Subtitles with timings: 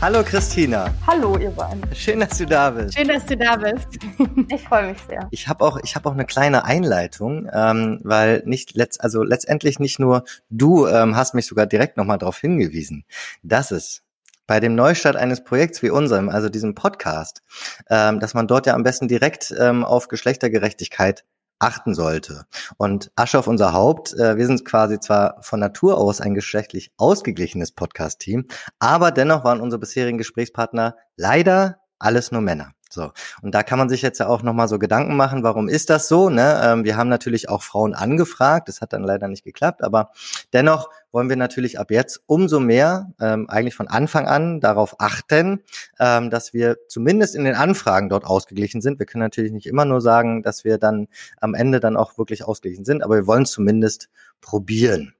[0.00, 0.94] Hallo Christina.
[1.06, 1.82] Hallo ihr beiden.
[1.94, 2.96] Schön, dass du da bist.
[2.96, 3.86] Schön, dass du da bist.
[4.48, 5.28] Ich freue mich sehr.
[5.30, 9.78] Ich habe auch, ich habe auch eine kleine Einleitung, ähm, weil nicht letzt, also letztendlich
[9.78, 13.04] nicht nur du ähm, hast mich sogar direkt nochmal darauf hingewiesen,
[13.42, 14.02] dass es
[14.46, 17.42] bei dem Neustart eines Projekts wie unserem, also diesem Podcast,
[17.90, 21.24] ähm, dass man dort ja am besten direkt ähm, auf Geschlechtergerechtigkeit
[21.60, 22.46] achten sollte.
[22.76, 26.90] Und Asche auf unser Haupt, äh, wir sind quasi zwar von Natur aus ein geschlechtlich
[26.96, 28.46] ausgeglichenes Podcast-Team,
[28.78, 32.72] aber dennoch waren unsere bisherigen Gesprächspartner leider alles nur Männer.
[32.92, 33.12] So.
[33.40, 36.08] Und da kann man sich jetzt ja auch nochmal so Gedanken machen, warum ist das
[36.08, 36.28] so?
[36.28, 36.60] Ne?
[36.62, 40.10] Ähm, wir haben natürlich auch Frauen angefragt, das hat dann leider nicht geklappt, aber
[40.52, 45.62] dennoch wollen wir natürlich ab jetzt umso mehr, ähm, eigentlich von Anfang an, darauf achten,
[46.00, 48.98] ähm, dass wir zumindest in den Anfragen dort ausgeglichen sind.
[48.98, 51.06] Wir können natürlich nicht immer nur sagen, dass wir dann
[51.40, 54.08] am Ende dann auch wirklich ausgeglichen sind, aber wir wollen zumindest
[54.40, 55.14] probieren.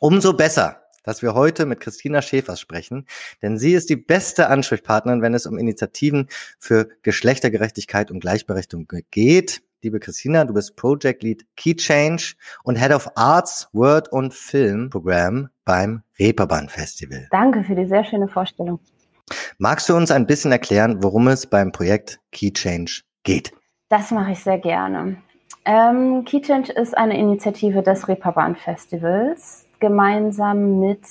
[0.00, 3.06] Umso besser, dass wir heute mit Christina Schäfers sprechen,
[3.40, 9.62] denn sie ist die beste Ansprechpartnerin, wenn es um Initiativen für Geschlechtergerechtigkeit und Gleichberechtigung geht.
[9.82, 14.90] Liebe Christina, du bist Project Lead Key Change und Head of Arts, Word und Film
[14.90, 17.28] Programm beim Reeperbahn Festival.
[17.30, 18.80] Danke für die sehr schöne Vorstellung.
[19.58, 23.52] Magst du uns ein bisschen erklären, worum es beim Projekt Key Change geht?
[23.88, 25.18] Das mache ich sehr gerne.
[25.64, 31.02] Ähm, Key Change ist eine Initiative des Reeperbahn Festivals gemeinsam mit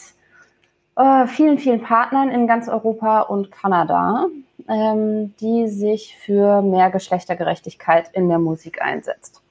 [0.95, 4.27] äh, vielen, vielen Partnern in ganz Europa und Kanada,
[4.67, 9.41] ähm, die sich für mehr Geschlechtergerechtigkeit in der Musik einsetzt.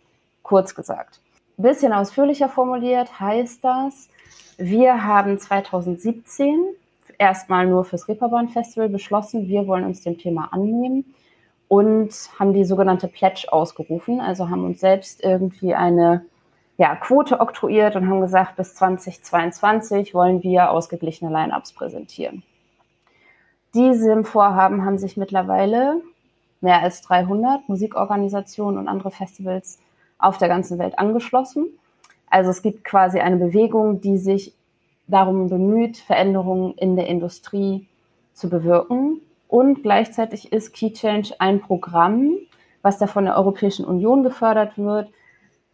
[0.42, 1.20] Kurz gesagt.
[1.56, 4.08] Bisschen ausführlicher formuliert heißt das,
[4.56, 6.64] wir haben 2017
[7.18, 11.14] erstmal nur fürs Reeperbahn Festival beschlossen, wir wollen uns dem Thema annehmen
[11.68, 16.24] und haben die sogenannte Pledge ausgerufen, also haben uns selbst irgendwie eine
[16.76, 22.42] ja, Quote oktroyiert und haben gesagt, bis 2022 wollen wir ausgeglichene Line-ups präsentieren.
[23.74, 26.00] Diesem Vorhaben haben sich mittlerweile
[26.60, 29.78] mehr als 300 Musikorganisationen und andere Festivals
[30.18, 31.66] auf der ganzen Welt angeschlossen.
[32.28, 34.54] Also es gibt quasi eine Bewegung, die sich
[35.06, 37.86] darum bemüht, Veränderungen in der Industrie
[38.32, 39.20] zu bewirken.
[39.48, 42.32] Und gleichzeitig ist Key Change ein Programm,
[42.82, 45.10] was da von der Europäischen Union gefördert wird,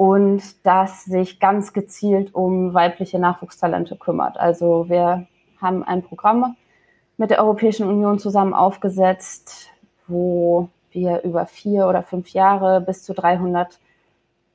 [0.00, 4.40] und das sich ganz gezielt um weibliche Nachwuchstalente kümmert.
[4.40, 5.26] Also wir
[5.60, 6.56] haben ein Programm
[7.18, 9.68] mit der Europäischen Union zusammen aufgesetzt,
[10.08, 13.78] wo wir über vier oder fünf Jahre bis zu 300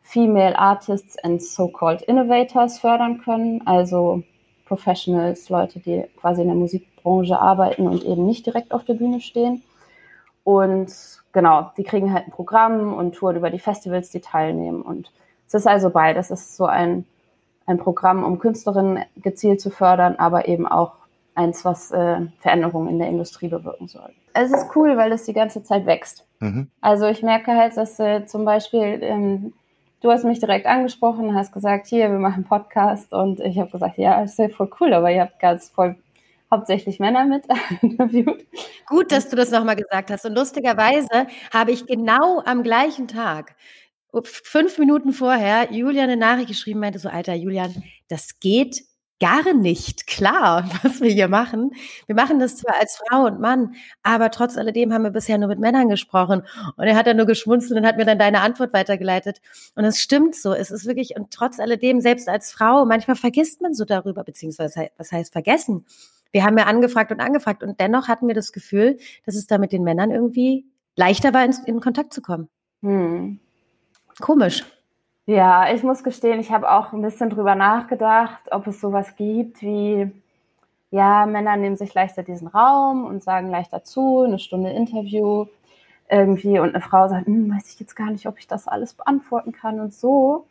[0.01, 4.23] Female Artists and So-called Innovators fördern können, also
[4.65, 9.21] Professionals, Leute, die quasi in der Musikbranche arbeiten und eben nicht direkt auf der Bühne
[9.21, 9.61] stehen.
[10.43, 10.91] Und
[11.33, 14.81] genau, die kriegen halt ein Programm und touren über die Festivals, die teilnehmen.
[14.81, 15.11] Und
[15.47, 16.31] es ist also beides.
[16.31, 17.05] Es ist so ein,
[17.65, 20.93] ein Programm, um Künstlerinnen gezielt zu fördern, aber eben auch
[21.35, 24.09] eins, was äh, Veränderungen in der Industrie bewirken soll.
[24.33, 26.25] Es ist cool, weil es die ganze Zeit wächst.
[26.39, 26.69] Mhm.
[26.81, 29.53] Also ich merke halt, dass äh, zum Beispiel, ähm,
[30.01, 33.97] du hast mich direkt angesprochen, hast gesagt, hier, wir machen Podcast und ich habe gesagt,
[33.97, 35.95] ja, ist ja voll cool, aber ihr habt ganz voll
[36.51, 37.45] hauptsächlich Männer mit
[37.81, 38.45] interviewt.
[38.87, 40.25] Gut, dass du das nochmal gesagt hast.
[40.25, 43.55] Und lustigerweise habe ich genau am gleichen Tag
[44.23, 48.83] fünf Minuten vorher Julian eine Nachricht geschrieben, meinte so, alter Julian, das geht
[49.19, 51.71] gar nicht klar, was wir hier machen.
[52.05, 55.47] Wir machen das zwar als Frau und Mann, aber trotz alledem haben wir bisher nur
[55.47, 56.43] mit Männern gesprochen.
[56.75, 59.41] Und er hat dann nur geschmunzelt und hat mir dann deine Antwort weitergeleitet.
[59.75, 60.53] Und es stimmt so.
[60.53, 64.89] Es ist wirklich, und trotz alledem, selbst als Frau, manchmal vergisst man so darüber, beziehungsweise,
[64.97, 65.85] was heißt vergessen?
[66.31, 69.57] Wir haben ja angefragt und angefragt und dennoch hatten wir das Gefühl, dass es da
[69.57, 70.65] mit den Männern irgendwie
[70.97, 72.49] leichter war, in, in Kontakt zu kommen.
[72.81, 73.39] Hm.
[74.19, 74.63] Komisch.
[75.25, 79.61] Ja, ich muss gestehen, ich habe auch ein bisschen drüber nachgedacht, ob es sowas gibt
[79.61, 80.11] wie,
[80.91, 85.47] ja, Männer nehmen sich leichter diesen Raum und sagen leichter zu, eine Stunde Interview
[86.09, 88.93] irgendwie und eine Frau sagt, hm, weiß ich jetzt gar nicht, ob ich das alles
[88.93, 90.45] beantworten kann und so.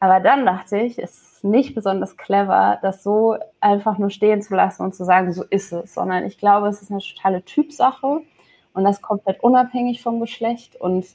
[0.00, 4.54] Aber dann dachte ich, es ist nicht besonders clever, das so einfach nur stehen zu
[4.54, 8.22] lassen und zu sagen, so ist es, sondern ich glaube, es ist eine totale Typsache
[8.74, 11.06] und das komplett unabhängig vom Geschlecht und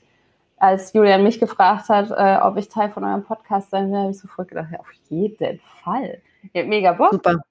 [0.61, 4.11] als Julian mich gefragt hat, äh, ob ich Teil von eurem Podcast sein will, habe
[4.11, 6.21] ich sofort gedacht, ja, auf jeden Fall.
[6.53, 7.13] Ja, mega Bock.
[7.13, 7.41] Super.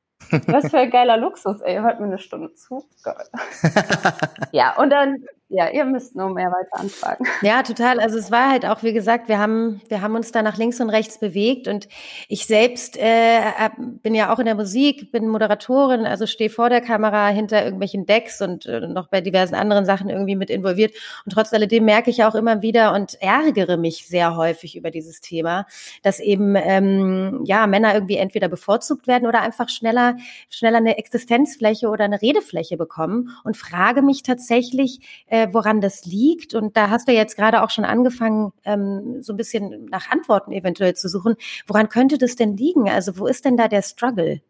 [0.46, 1.80] Was für ein geiler Luxus, ey.
[1.80, 2.84] Hört mir eine Stunde zu.
[4.52, 7.26] Ja, und dann ja, ihr müsst nur mehr weiter anfragen.
[7.42, 7.98] Ja, total.
[7.98, 10.80] Also es war halt auch, wie gesagt, wir haben, wir haben uns da nach links
[10.80, 11.88] und rechts bewegt und
[12.28, 13.40] ich selbst äh,
[13.78, 18.06] bin ja auch in der Musik, bin Moderatorin, also stehe vor der Kamera hinter irgendwelchen
[18.06, 20.94] Decks und äh, noch bei diversen anderen Sachen irgendwie mit involviert.
[21.24, 25.20] Und trotz alledem merke ich auch immer wieder und ärgere mich sehr häufig über dieses
[25.20, 25.66] Thema,
[26.02, 30.16] dass eben ähm, ja Männer irgendwie entweder bevorzugt werden oder einfach schneller,
[30.48, 36.04] schneller eine Existenzfläche oder eine Redefläche bekommen und frage mich tatsächlich, äh, äh, woran das
[36.04, 36.54] liegt.
[36.54, 40.52] Und da hast du jetzt gerade auch schon angefangen, ähm, so ein bisschen nach Antworten
[40.52, 41.36] eventuell zu suchen.
[41.66, 42.88] Woran könnte das denn liegen?
[42.88, 44.40] Also wo ist denn da der Struggle?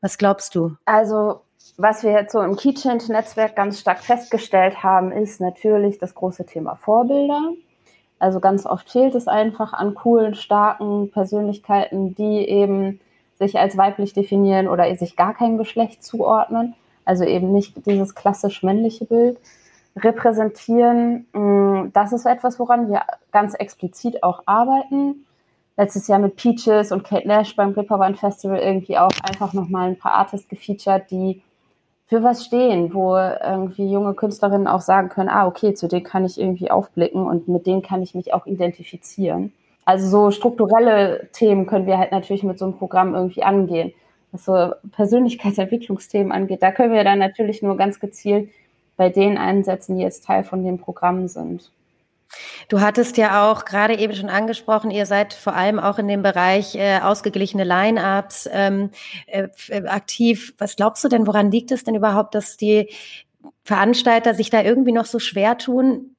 [0.00, 0.76] Was glaubst du?
[0.84, 1.40] Also
[1.76, 6.74] was wir jetzt so im Keychange-Netzwerk ganz stark festgestellt haben, ist natürlich das große Thema
[6.74, 7.52] Vorbilder.
[8.18, 13.00] Also ganz oft fehlt es einfach an coolen, starken Persönlichkeiten, die eben
[13.38, 16.74] sich als weiblich definieren oder sich gar kein Geschlecht zuordnen.
[17.04, 19.38] Also eben nicht dieses klassisch männliche Bild
[19.96, 21.26] repräsentieren.
[21.32, 25.26] Mm, das ist etwas, woran wir ganz explizit auch arbeiten.
[25.76, 29.98] Letztes Jahr mit Peaches und Kate Nash beim Reeperbahn Festival irgendwie auch einfach nochmal ein
[29.98, 31.42] paar Artists gefeatured, die
[32.06, 36.26] für was stehen, wo irgendwie junge Künstlerinnen auch sagen können, ah, okay, zu denen kann
[36.26, 39.52] ich irgendwie aufblicken und mit denen kann ich mich auch identifizieren.
[39.84, 43.92] Also so strukturelle Themen können wir halt natürlich mit so einem Programm irgendwie angehen.
[44.30, 48.50] Was so Persönlichkeitsentwicklungsthemen angeht, da können wir dann natürlich nur ganz gezielt
[48.96, 51.70] bei den einsetzen, die jetzt Teil von dem Programm sind.
[52.68, 56.22] Du hattest ja auch gerade eben schon angesprochen, ihr seid vor allem auch in dem
[56.22, 58.90] Bereich äh, ausgeglichene Line-ups ähm,
[59.26, 59.48] äh,
[59.86, 60.54] aktiv.
[60.58, 62.90] Was glaubst du denn, woran liegt es denn überhaupt, dass die
[63.64, 66.16] Veranstalter sich da irgendwie noch so schwer tun,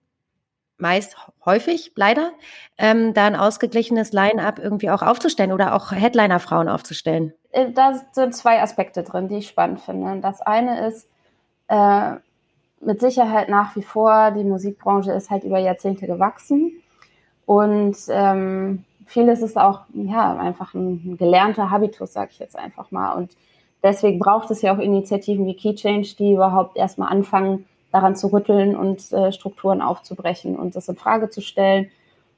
[0.78, 1.16] meist
[1.46, 2.32] häufig leider,
[2.78, 7.34] ähm, da ein ausgeglichenes Line-up irgendwie auch aufzustellen oder auch Headliner-Frauen aufzustellen?
[7.52, 10.20] Äh, da sind zwei Aspekte drin, die ich spannend finde.
[10.22, 11.10] Das eine ist,
[11.68, 12.16] äh,
[12.86, 16.72] mit Sicherheit nach wie vor, die Musikbranche ist halt über Jahrzehnte gewachsen
[17.46, 23.14] und ähm, vieles ist auch ja einfach ein, gelernter Habitus, sage ich jetzt einfach mal.
[23.14, 23.36] Und
[23.82, 28.76] deswegen braucht es ja auch Initiativen wie Key die überhaupt erstmal anfangen, daran zu rütteln
[28.76, 31.92] und äh, Strukturen aufzubrechen und das in Frage zu stellen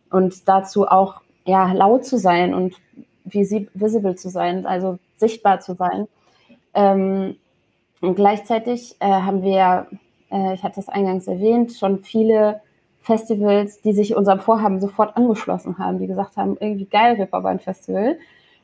[0.09, 2.75] und dazu auch ja laut zu sein und
[3.24, 6.07] visible zu sein, also sichtbar zu sein.
[6.74, 7.38] Ähm,
[8.01, 9.88] und gleichzeitig äh, haben wir
[10.31, 12.62] äh, ich hatte es eingangs erwähnt, schon viele
[13.01, 18.18] Festivals, die sich unserem Vorhaben sofort angeschlossen haben, die gesagt haben, irgendwie geil, Reeperbahn Festival.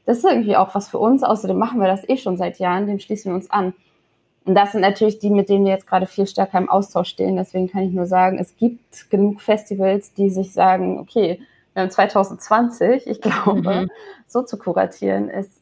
[0.06, 1.24] Das ist irgendwie auch was für uns.
[1.24, 3.74] Außerdem machen wir das eh schon seit Jahren, dem schließen wir uns an.
[4.44, 7.36] Und das sind natürlich die, mit denen wir jetzt gerade viel stärker im Austausch stehen.
[7.36, 11.40] Deswegen kann ich nur sagen, es gibt genug Festivals, die sich sagen, okay,
[11.74, 13.92] wir haben 2020, ich glaube, mhm.
[14.26, 15.62] so zu kuratieren ist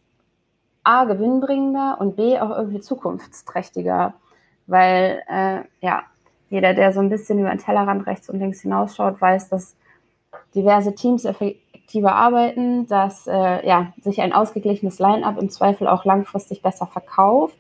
[0.84, 4.14] A, gewinnbringender und B, auch irgendwie zukunftsträchtiger
[4.70, 6.04] weil äh, ja,
[6.50, 9.76] jeder, der so ein bisschen über den Tellerrand rechts und links hinausschaut, weiß, dass
[10.56, 16.62] diverse Teams effektiver arbeiten, dass äh, ja, sich ein ausgeglichenes Line-up im Zweifel auch langfristig
[16.62, 17.58] besser verkauft.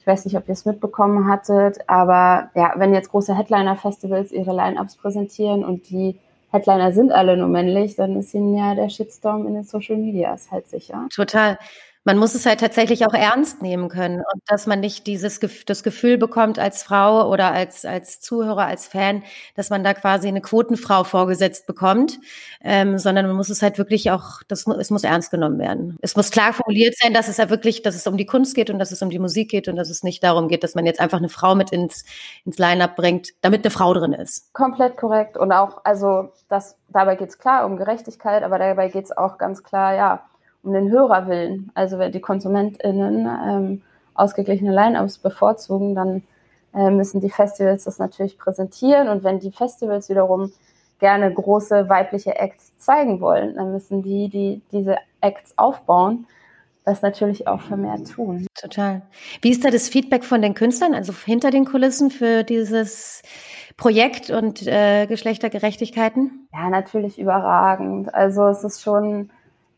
[0.00, 4.54] Ich weiß nicht, ob ihr es mitbekommen hattet, aber ja, wenn jetzt große Headliner-Festivals ihre
[4.54, 6.18] Line-ups präsentieren und die
[6.50, 10.50] Headliner sind alle nur männlich, dann ist ihnen ja der Shitstorm in den Social Medias
[10.50, 11.06] halt sicher.
[11.14, 11.58] Total
[12.08, 15.82] man muss es halt tatsächlich auch ernst nehmen können und dass man nicht dieses das
[15.82, 19.22] Gefühl bekommt als Frau oder als als Zuhörer als Fan,
[19.56, 22.18] dass man da quasi eine Quotenfrau vorgesetzt bekommt,
[22.64, 25.98] ähm, sondern man muss es halt wirklich auch, das es muss ernst genommen werden.
[26.00, 28.70] Es muss klar formuliert sein, dass es ja wirklich, dass es um die Kunst geht
[28.70, 30.86] und dass es um die Musik geht und dass es nicht darum geht, dass man
[30.86, 32.06] jetzt einfach eine Frau mit ins
[32.46, 34.50] ins Line-up bringt, damit eine Frau drin ist.
[34.54, 39.04] Komplett korrekt und auch also das dabei geht es klar um Gerechtigkeit, aber dabei geht
[39.04, 40.22] es auch ganz klar ja
[40.68, 43.82] um den Hörer willen, also wenn die KonsumentInnen ähm,
[44.14, 46.22] ausgeglichene Line-Ups bevorzugen, dann
[46.74, 50.52] äh, müssen die Festivals das natürlich präsentieren und wenn die Festivals wiederum
[50.98, 56.26] gerne große weibliche Acts zeigen wollen, dann müssen die, die diese Acts aufbauen,
[56.84, 58.46] das natürlich auch vermehrt tun.
[58.54, 59.02] Total.
[59.42, 63.22] Wie ist da das Feedback von den Künstlern, also hinter den Kulissen für dieses
[63.76, 66.48] Projekt und äh, Geschlechtergerechtigkeiten?
[66.52, 68.12] Ja, natürlich überragend.
[68.14, 69.30] Also es ist schon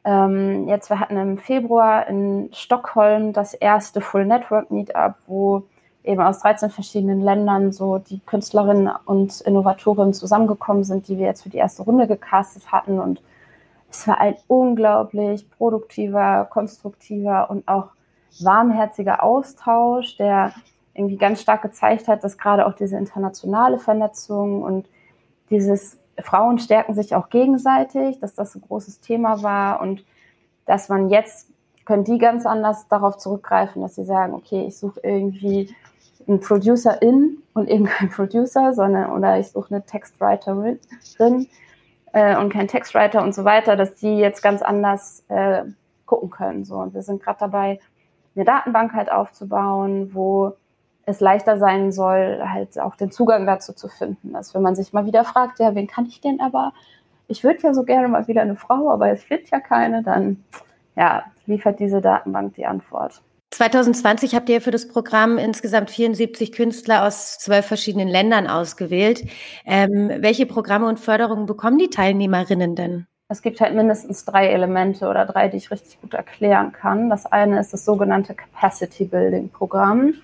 [0.04, 5.64] ähm, jetzt, wir hatten im Februar in Stockholm das erste Full Network Meetup, wo
[6.02, 11.42] eben aus 13 verschiedenen Ländern so die Künstlerinnen und Innovatorinnen zusammengekommen sind, die wir jetzt
[11.42, 12.98] für die erste Runde gecastet hatten.
[12.98, 13.20] Und
[13.90, 17.88] es war ein unglaublich produktiver, konstruktiver und auch
[18.40, 20.54] warmherziger Austausch, der
[20.94, 24.88] irgendwie ganz stark gezeigt hat, dass gerade auch diese internationale Vernetzung und
[25.50, 30.04] dieses Frauen stärken sich auch gegenseitig, dass das ein großes Thema war und
[30.66, 31.48] dass man jetzt
[31.84, 35.74] können die ganz anders darauf zurückgreifen, dass sie sagen, okay, ich suche irgendwie
[36.28, 40.78] einen Producer in und eben kein Producer, sondern oder ich suche eine Textwriterin
[42.12, 45.64] äh, und kein Textwriter und so weiter, dass die jetzt ganz anders äh,
[46.06, 46.64] gucken können.
[46.64, 46.76] So.
[46.76, 47.80] Und wir sind gerade dabei,
[48.36, 50.52] eine Datenbank halt aufzubauen, wo
[51.10, 54.32] es leichter sein soll, halt auch den Zugang dazu zu finden.
[54.32, 56.72] Dass wenn man sich mal wieder fragt, ja, wen kann ich denn aber?
[57.28, 60.42] Ich würde ja so gerne mal wieder eine Frau, aber es wird ja keine, dann
[60.96, 63.22] ja, liefert diese Datenbank die Antwort.
[63.52, 69.24] 2020 habt ihr für das Programm insgesamt 74 Künstler aus zwölf verschiedenen Ländern ausgewählt.
[69.66, 73.06] Ähm, welche Programme und Förderungen bekommen die Teilnehmerinnen denn?
[73.28, 77.10] Es gibt halt mindestens drei Elemente oder drei, die ich richtig gut erklären kann.
[77.10, 80.14] Das eine ist das sogenannte Capacity Building Programm.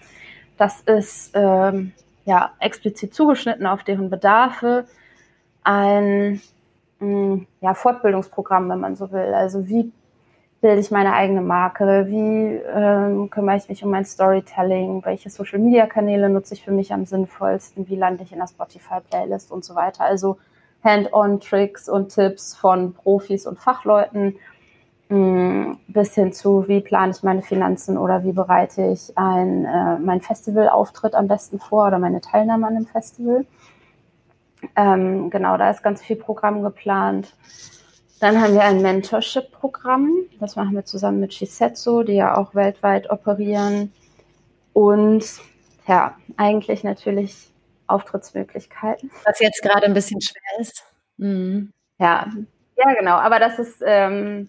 [0.57, 1.93] Das ist ähm,
[2.25, 4.87] ja explizit zugeschnitten auf deren Bedarfe.
[5.65, 6.41] Ein
[7.01, 9.35] mh, mm, ja, Fortbildungsprogramm, wenn man so will.
[9.35, 9.93] Also wie
[10.61, 12.07] bilde ich meine eigene Marke?
[12.09, 15.05] Wie ähm, kümmere ich mich um mein Storytelling?
[15.05, 17.89] Welche Social-Media-Kanäle nutze ich für mich am sinnvollsten?
[17.89, 20.05] Wie lande ich in der Spotify-Playlist und so weiter?
[20.05, 20.39] Also
[20.83, 24.37] Hand-on-Tricks und Tipps von Profis und Fachleuten
[25.09, 30.21] bis hin zu, wie plane ich meine Finanzen oder wie bereite ich ein, äh, mein
[30.21, 33.47] Festivalauftritt am besten vor oder meine Teilnahme an dem Festival.
[34.75, 37.37] Ähm, genau, da ist ganz viel Programm geplant.
[38.19, 40.11] Dann haben wir ein Mentorship-Programm.
[40.41, 43.93] Das machen wir zusammen mit Shisetsu, die ja auch weltweit operieren.
[44.73, 45.25] Und
[45.87, 47.51] ja, eigentlich natürlich
[47.87, 49.11] Auftrittsmöglichkeiten.
[49.25, 50.85] Was jetzt gerade ein bisschen schwer ist.
[51.19, 51.73] Mhm.
[51.99, 52.27] Ja,
[52.77, 53.17] ja, genau.
[53.17, 54.49] Aber das ist ähm,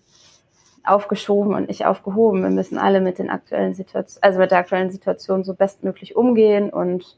[0.88, 2.44] aufgeschoben und nicht aufgehoben.
[2.44, 6.70] Wir müssen alle mit den aktuellen Situationen, also mit der aktuellen Situation so bestmöglich umgehen
[6.70, 7.18] und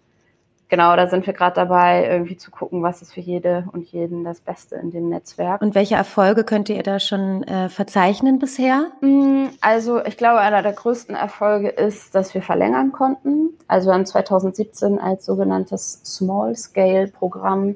[0.70, 4.24] genau, da sind wir gerade dabei, irgendwie zu gucken, was ist für jede und jeden
[4.24, 5.62] das Beste in dem Netzwerk.
[5.62, 8.92] Und welche Erfolge könnt ihr da schon äh, verzeichnen bisher?
[9.02, 13.50] Mm, also ich glaube, einer der größten Erfolge ist, dass wir verlängern konnten.
[13.68, 17.76] Also wir haben 2017 als sogenanntes Small Scale Programm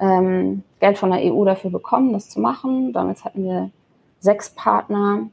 [0.00, 2.92] ähm, Geld von der EU dafür bekommen, das zu machen.
[2.92, 3.70] Damals hatten wir
[4.22, 5.28] sechs Partner.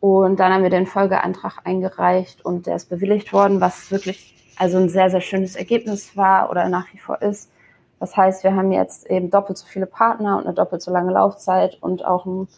[0.00, 4.78] Und dann haben wir den Folgeantrag eingereicht und der ist bewilligt worden, was wirklich also
[4.78, 7.50] ein sehr, sehr schönes Ergebnis war oder nach wie vor ist.
[7.98, 11.12] Das heißt, wir haben jetzt eben doppelt so viele Partner und eine doppelt so lange
[11.12, 12.48] Laufzeit und auch ein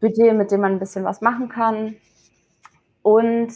[0.00, 1.96] Budget, mit dem man ein bisschen was machen kann.
[3.02, 3.52] Und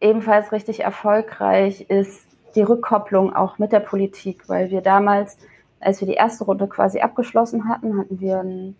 [0.00, 5.36] ebenfalls richtig erfolgreich ist die Rückkopplung auch mit der Politik, weil wir damals,
[5.80, 8.76] als wir die erste Runde quasi abgeschlossen hatten, hatten wir ein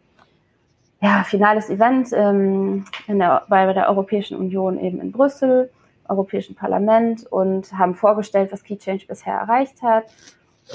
[1.01, 5.71] ja, finales Event ähm, der, bei der Europäischen Union eben in Brüssel
[6.09, 10.05] Europäischen Parlament und haben vorgestellt, was Key Change bisher erreicht hat.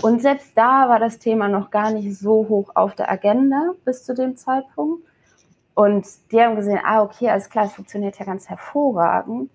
[0.01, 4.05] Und selbst da war das Thema noch gar nicht so hoch auf der Agenda bis
[4.05, 5.03] zu dem Zeitpunkt.
[5.73, 9.49] Und die haben gesehen, ah, okay, alles klar, es funktioniert ja ganz hervorragend.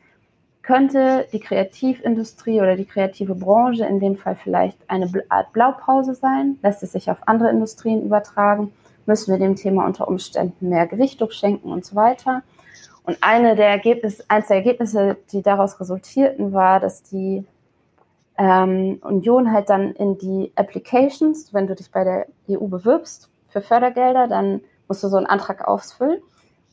[0.62, 6.58] Könnte die Kreativindustrie oder die kreative Branche in dem Fall vielleicht eine Art Blaupause sein?
[6.62, 8.72] Lässt es sich auf andere Industrien übertragen?
[9.06, 12.42] Müssen wir dem Thema unter Umständen mehr Gewichtung schenken und so weiter?
[13.04, 17.44] Und eine der Ergebnisse, eines der Ergebnisse, die daraus resultierten, war, dass die
[18.38, 23.60] ähm, Union halt dann in die Applications, wenn du dich bei der EU bewirbst für
[23.60, 26.20] Fördergelder, dann musst du so einen Antrag ausfüllen.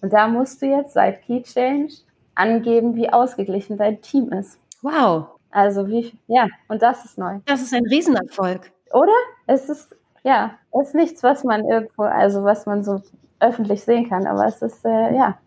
[0.01, 1.93] Und da musst du jetzt seit Key Change
[2.33, 4.59] angeben, wie ausgeglichen dein Team ist.
[4.81, 5.27] Wow.
[5.51, 7.39] Also wie, ja, und das ist neu.
[7.45, 8.71] Das ist ein Riesenerfolg.
[8.93, 9.13] Oder?
[9.47, 13.01] Es ist, ja, es ist nichts, was man irgendwo, also was man so
[13.39, 15.37] öffentlich sehen kann, aber es ist, äh, ja,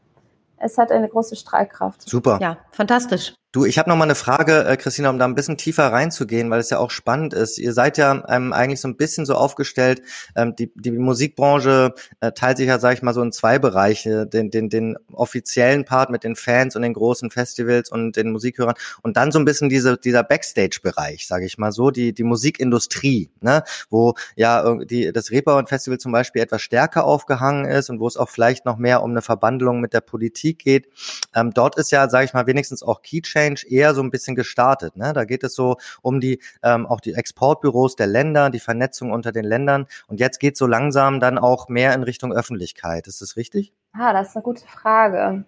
[0.57, 2.03] es hat eine große Strahlkraft.
[2.09, 2.39] Super.
[2.41, 3.35] Ja, fantastisch.
[3.55, 6.51] Du, ich habe noch mal eine Frage, äh, Christina, um da ein bisschen tiefer reinzugehen,
[6.51, 7.57] weil es ja auch spannend ist.
[7.57, 10.03] Ihr seid ja ähm, eigentlich so ein bisschen so aufgestellt.
[10.35, 14.27] Ähm, die, die Musikbranche äh, teilt sich ja, sage ich mal, so in zwei Bereiche:
[14.27, 18.75] den, den, den offiziellen Part mit den Fans und den großen Festivals und den Musikhörern
[19.03, 23.31] und dann so ein bisschen diese, dieser Backstage-Bereich, sage ich mal so, die die Musikindustrie,
[23.41, 28.09] ne, wo ja die das Reeperbahn Festival zum Beispiel etwas stärker aufgehangen ist und wo
[28.09, 30.89] es auch vielleicht noch mehr um eine Verbandlung mit der Politik geht.
[31.37, 34.37] Ähm, dort ist ja, sage ich mal, wenigstens auch Keychain Change eher so ein bisschen
[34.37, 34.97] gestartet.
[34.97, 35.13] Ne?
[35.13, 39.33] Da geht es so um die ähm, auch die Exportbüros der Länder, die Vernetzung unter
[39.33, 39.87] den Ländern.
[40.07, 43.07] Und jetzt geht so langsam dann auch mehr in Richtung Öffentlichkeit.
[43.07, 43.73] Ist das richtig?
[43.93, 45.45] Ah, das ist eine gute Frage.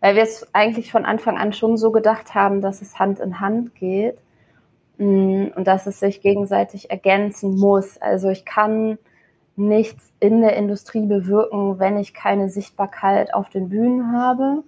[0.00, 3.40] Weil wir es eigentlich von Anfang an schon so gedacht haben, dass es Hand in
[3.40, 4.18] Hand geht
[4.98, 7.98] mm, und dass es sich gegenseitig ergänzen muss.
[7.98, 8.98] Also ich kann
[9.56, 14.62] nichts in der Industrie bewirken, wenn ich keine Sichtbarkeit auf den Bühnen habe.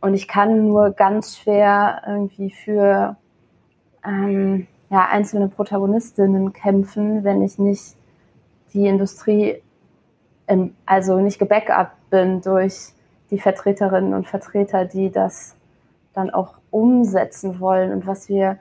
[0.00, 3.16] Und ich kann nur ganz schwer irgendwie für
[4.04, 7.96] ähm, ja, einzelne Protagonistinnen kämpfen, wenn ich nicht
[8.72, 9.62] die Industrie,
[10.46, 12.92] im, also nicht gebackupt bin durch
[13.30, 15.56] die Vertreterinnen und Vertreter, die das
[16.12, 17.92] dann auch umsetzen wollen.
[17.92, 18.58] Und was wir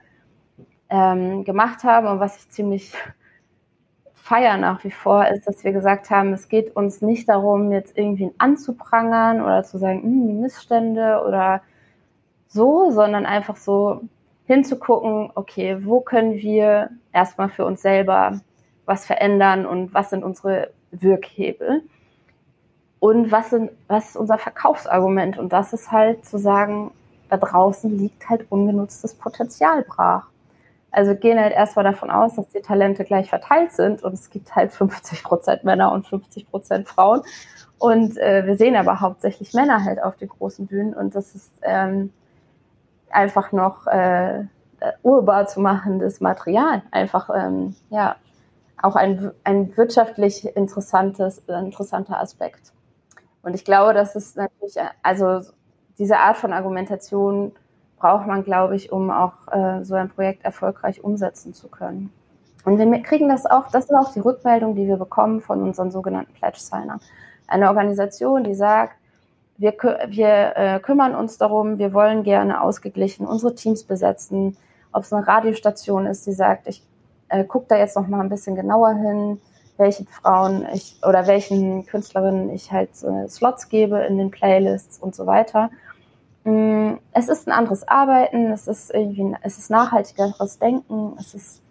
[0.89, 2.93] ähm, gemacht haben und was ich ziemlich
[4.29, 7.97] feier nach wie vor, ist, dass wir gesagt haben, es geht uns nicht darum, jetzt
[7.97, 11.61] irgendwie anzuprangern oder zu sagen, hm, Missstände oder
[12.47, 14.01] so, sondern einfach so
[14.45, 18.39] hinzugucken, okay, wo können wir erstmal für uns selber
[18.85, 21.81] was verändern und was sind unsere Wirkhebel
[22.99, 26.91] und was, sind, was ist unser Verkaufsargument und das ist halt zu sagen,
[27.29, 30.27] da draußen liegt halt ungenutztes Potenzial brach.
[30.91, 34.55] Also gehen halt erstmal davon aus, dass die Talente gleich verteilt sind und es gibt
[34.55, 37.21] halt 50 Prozent Männer und 50 Prozent Frauen.
[37.77, 41.51] Und äh, wir sehen aber hauptsächlich Männer halt auf den großen Bühnen und das ist
[41.61, 42.11] ähm,
[43.09, 44.43] einfach noch äh,
[45.03, 46.81] urbar zu machendes Material.
[46.91, 48.15] Einfach, ähm, ja,
[48.81, 52.73] auch ein, ein wirtschaftlich interessantes, interessanter Aspekt.
[53.41, 55.41] Und ich glaube, das ist natürlich, also
[55.97, 57.51] diese Art von Argumentation
[57.99, 62.11] braucht man, glaube ich, um auch äh, so ein Projekt erfolgreich umsetzen zu können.
[62.65, 65.91] Und wir kriegen das auch, das ist auch die Rückmeldung, die wir bekommen von unseren
[65.91, 66.99] sogenannten Pledge-Signern.
[67.47, 68.93] Eine Organisation, die sagt,
[69.57, 69.73] wir,
[70.07, 74.55] wir äh, kümmern uns darum, wir wollen gerne ausgeglichen unsere Teams besetzen.
[74.91, 76.83] Ob es eine Radiostation ist, die sagt, ich
[77.27, 79.41] äh, gucke da jetzt noch mal ein bisschen genauer hin,
[79.77, 85.15] welchen Frauen ich oder welchen Künstlerinnen ich halt äh, Slots gebe in den Playlists und
[85.15, 85.69] so weiter.
[86.49, 91.61] Mm, es ist ein anderes Arbeiten, es ist irgendwie, es ist nachhaltigeres Denken, es ist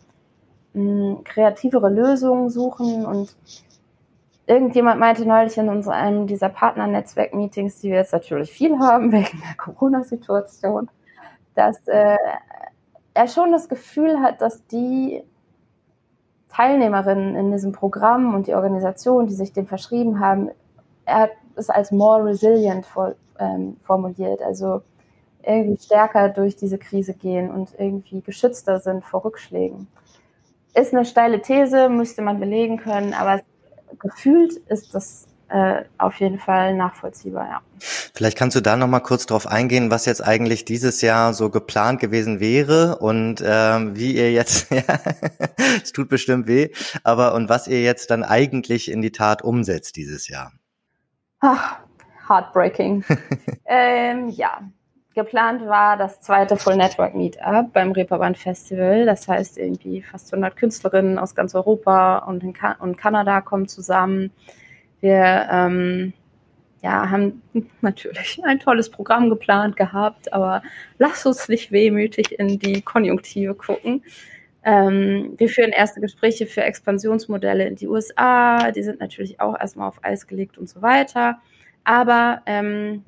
[0.75, 3.35] mh, mm, kreativere Lösungen suchen und
[4.47, 9.57] irgendjemand meinte neulich in unserem dieser Partnernetzwerk-Meetings, die wir jetzt natürlich viel haben wegen der
[9.57, 10.89] Corona-Situation,
[11.55, 12.17] dass äh,
[13.15, 15.25] er schon das Gefühl hat, dass die
[16.51, 20.51] Teilnehmerinnen in diesem Programm und die Organisation, die sich dem verschrieben haben,
[21.05, 24.83] er hat es als more resilient vor, ähm, formuliert, also
[25.43, 29.87] irgendwie stärker durch diese Krise gehen und irgendwie geschützter sind vor Rückschlägen.
[30.75, 33.41] Ist eine steile These, müsste man belegen können, aber
[33.99, 37.61] gefühlt ist das äh, auf jeden Fall nachvollziehbar, ja.
[37.81, 41.51] Vielleicht kannst du da noch mal kurz drauf eingehen, was jetzt eigentlich dieses Jahr so
[41.51, 44.83] geplant gewesen wäre und ähm, wie ihr jetzt, ja,
[45.83, 46.71] es tut bestimmt weh,
[47.03, 50.53] aber und was ihr jetzt dann eigentlich in die Tat umsetzt dieses Jahr.
[51.41, 51.79] Ach,
[52.29, 53.05] heartbreaking.
[53.67, 54.61] ähm, ja,
[55.15, 59.07] geplant war das zweite Full Network Meetup beim Reeperbahn Festival.
[59.07, 63.69] Das heißt irgendwie fast 100 Künstlerinnen aus ganz Europa und, in Ka und Kanada kommen
[63.69, 64.31] zusammen.
[65.01, 66.13] Wir ähm,
[66.83, 67.43] ja, haben
[67.81, 70.63] natürlich ein tolles Programm geplant gehabt, aber
[70.99, 74.03] lass uns nicht wehmütig in die Konjunktive gucken.
[74.69, 78.71] Ähm, wir führen erste Gespräche für Expansionsmodelle in die USA.
[78.71, 81.39] Die sind natürlich auch erstmal auf Eis gelegt und so weiter.
[81.85, 83.03] Aber ähm,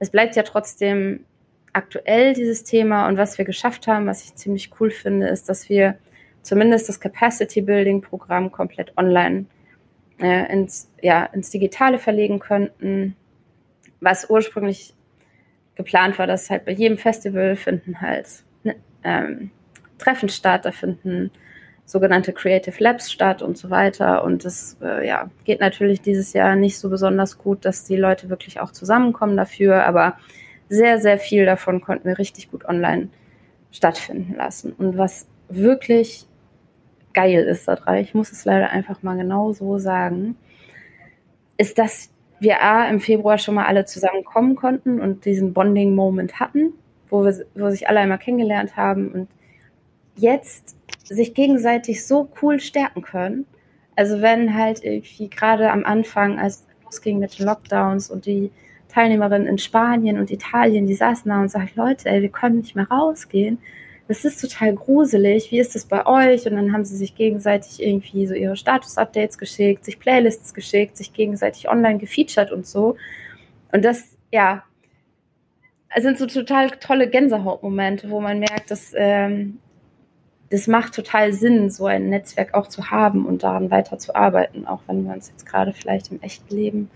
[0.00, 1.24] es bleibt ja trotzdem
[1.72, 3.06] aktuell, dieses Thema.
[3.06, 5.96] Und was wir geschafft haben, was ich ziemlich cool finde, ist, dass wir
[6.42, 9.46] zumindest das Capacity Building Programm komplett online
[10.20, 13.14] äh, ins, ja, ins Digitale verlegen könnten.
[14.00, 14.94] Was ursprünglich
[15.76, 18.26] geplant war, dass halt bei jedem Festival finden halt
[18.64, 19.52] ne, ähm,
[19.98, 21.30] Treffen statt, da finden
[21.84, 24.22] sogenannte Creative Labs statt und so weiter.
[24.22, 28.28] Und das äh, ja, geht natürlich dieses Jahr nicht so besonders gut, dass die Leute
[28.28, 30.18] wirklich auch zusammenkommen dafür, aber
[30.68, 33.08] sehr, sehr viel davon konnten wir richtig gut online
[33.72, 34.72] stattfinden lassen.
[34.72, 36.26] Und was wirklich
[37.14, 40.36] geil ist daran, ich muss es leider einfach mal genau so sagen,
[41.56, 46.74] ist, dass wir A, im Februar schon mal alle zusammenkommen konnten und diesen Bonding-Moment hatten,
[47.08, 49.28] wo, wir, wo sich alle einmal kennengelernt haben und
[50.18, 53.46] jetzt sich gegenseitig so cool stärken können.
[53.96, 58.50] Also wenn halt irgendwie gerade am Anfang, als es losging mit den Lockdowns und die
[58.88, 62.76] Teilnehmerinnen in Spanien und Italien, die saßen da und sagten, Leute, ey, wir können nicht
[62.76, 63.58] mehr rausgehen.
[64.06, 65.50] Das ist total gruselig.
[65.50, 66.46] Wie ist das bei euch?
[66.46, 71.12] Und dann haben sie sich gegenseitig irgendwie so ihre Status-Updates geschickt, sich Playlists geschickt, sich
[71.12, 72.96] gegenseitig online gefeatured und so.
[73.70, 74.64] Und das, ja,
[75.96, 79.58] sind so total tolle Gänsehautmomente, wo man merkt, dass ähm,
[80.50, 85.04] das macht total Sinn, so ein Netzwerk auch zu haben und daran weiterzuarbeiten, auch wenn
[85.04, 86.90] wir uns jetzt gerade vielleicht im echten Leben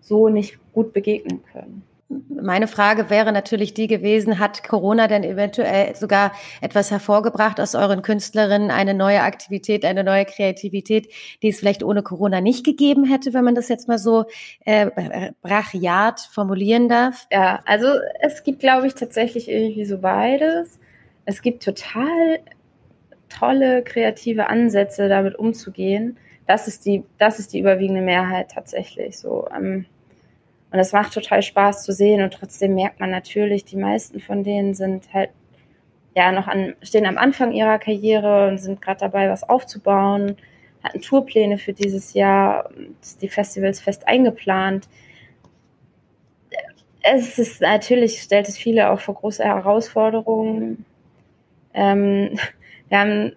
[0.00, 1.82] so nicht gut begegnen können.
[2.28, 8.02] Meine Frage wäre natürlich die gewesen, hat Corona denn eventuell sogar etwas hervorgebracht aus euren
[8.02, 11.08] Künstlerinnen, eine neue Aktivität, eine neue Kreativität,
[11.42, 14.26] die es vielleicht ohne Corona nicht gegeben hätte, wenn man das jetzt mal so
[14.64, 17.26] äh, brachiat formulieren darf?
[17.32, 17.88] Ja, also
[18.20, 20.78] es gibt, glaube ich, tatsächlich irgendwie so beides.
[21.24, 22.40] Es gibt total
[23.38, 26.16] tolle kreative Ansätze, damit umzugehen.
[26.46, 29.48] Das ist die, das ist die überwiegende Mehrheit tatsächlich so.
[29.54, 29.86] Ähm,
[30.72, 34.42] Und es macht total Spaß zu sehen und trotzdem merkt man natürlich, die meisten von
[34.42, 35.30] denen sind halt
[36.16, 40.36] ja noch an, stehen am Anfang ihrer Karriere und sind gerade dabei, was aufzubauen,
[40.82, 42.70] hatten Tourpläne für dieses Jahr,
[43.20, 44.88] die Festivals fest eingeplant.
[47.02, 50.84] Es ist natürlich, stellt es viele auch vor große Herausforderungen.
[51.72, 52.38] Ähm,
[52.88, 53.32] wir haben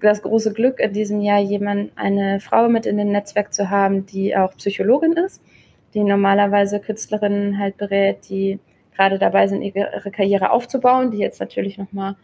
[0.00, 4.06] das große Glück, in diesem Jahr jemand, eine Frau mit in dem Netzwerk zu haben,
[4.06, 5.42] die auch Psychologin ist,
[5.94, 8.58] die normalerweise Künstlerinnen halt berät, die
[8.94, 12.16] gerade dabei sind, ihre Karriere aufzubauen, die jetzt natürlich nochmal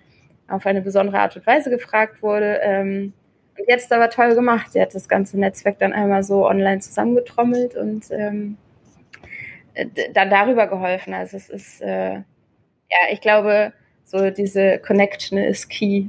[0.49, 2.61] auf eine besondere Art und Weise gefragt wurde.
[2.63, 3.13] Ähm,
[3.59, 4.73] und jetzt aber toll gemacht.
[4.73, 8.57] Sie hat das ganze Netzwerk dann einmal so online zusammengetrommelt und ähm,
[10.15, 11.15] dann darüber geholfen.
[11.15, 13.73] Also es ist, äh, ja, ich glaube,
[14.05, 16.09] so diese Connection ist key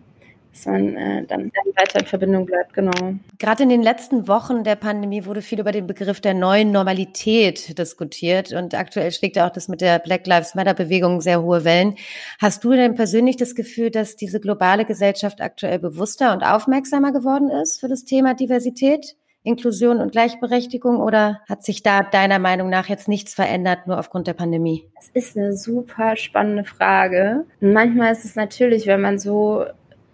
[0.53, 3.15] dass man äh, dann, dann weiter in Verbindung bleibt, genau.
[3.39, 7.77] Gerade in den letzten Wochen der Pandemie wurde viel über den Begriff der neuen Normalität
[7.77, 11.95] diskutiert und aktuell schlägt auch das mit der Black Lives Matter Bewegung sehr hohe Wellen.
[12.39, 17.49] Hast du denn persönlich das Gefühl, dass diese globale Gesellschaft aktuell bewusster und aufmerksamer geworden
[17.49, 19.15] ist für das Thema Diversität?
[19.43, 24.27] Inklusion und Gleichberechtigung oder hat sich da deiner Meinung nach jetzt nichts verändert, nur aufgrund
[24.27, 24.89] der Pandemie?
[24.95, 27.43] Das ist eine super spannende Frage.
[27.59, 29.65] manchmal ist es natürlich, wenn man so